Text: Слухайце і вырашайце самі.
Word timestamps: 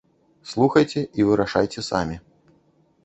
Слухайце 0.53 1.03
і 1.19 1.27
вырашайце 1.29 1.85
самі. 1.91 2.17